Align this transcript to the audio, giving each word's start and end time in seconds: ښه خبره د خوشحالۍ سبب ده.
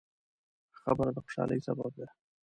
ښه 0.77 0.79
خبره 0.83 1.11
د 1.15 1.17
خوشحالۍ 1.25 1.59
سبب 1.67 1.91
ده. 1.99 2.07